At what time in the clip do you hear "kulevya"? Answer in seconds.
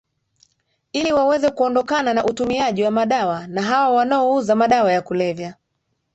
5.01-5.55